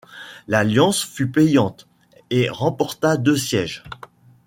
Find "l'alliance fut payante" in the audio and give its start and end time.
0.47-1.87